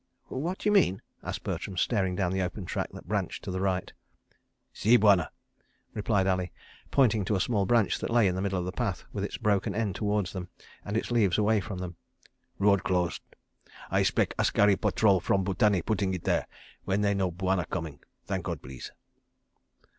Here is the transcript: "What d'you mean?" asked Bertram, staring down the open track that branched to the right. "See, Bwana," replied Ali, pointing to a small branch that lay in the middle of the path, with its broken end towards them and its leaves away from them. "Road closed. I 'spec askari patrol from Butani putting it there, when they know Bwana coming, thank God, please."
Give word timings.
"What 0.29 0.57
d'you 0.57 0.71
mean?" 0.71 1.03
asked 1.21 1.43
Bertram, 1.43 1.77
staring 1.77 2.15
down 2.15 2.31
the 2.33 2.41
open 2.41 2.65
track 2.65 2.89
that 2.93 3.07
branched 3.07 3.43
to 3.43 3.51
the 3.51 3.61
right. 3.61 3.93
"See, 4.73 4.97
Bwana," 4.97 5.29
replied 5.93 6.25
Ali, 6.25 6.51
pointing 6.89 7.23
to 7.25 7.35
a 7.35 7.39
small 7.39 7.67
branch 7.67 7.99
that 7.99 8.09
lay 8.09 8.25
in 8.27 8.33
the 8.33 8.41
middle 8.41 8.57
of 8.57 8.65
the 8.65 8.71
path, 8.71 9.03
with 9.13 9.23
its 9.23 9.37
broken 9.37 9.75
end 9.75 9.93
towards 9.93 10.33
them 10.33 10.49
and 10.83 10.97
its 10.97 11.11
leaves 11.11 11.37
away 11.37 11.59
from 11.59 11.77
them. 11.77 11.97
"Road 12.57 12.83
closed. 12.83 13.21
I 13.91 14.01
'spec 14.01 14.33
askari 14.39 14.75
patrol 14.75 15.19
from 15.19 15.43
Butani 15.43 15.83
putting 15.85 16.15
it 16.15 16.23
there, 16.23 16.47
when 16.83 17.01
they 17.01 17.13
know 17.13 17.29
Bwana 17.29 17.69
coming, 17.69 17.99
thank 18.25 18.45
God, 18.45 18.63
please." 18.63 18.91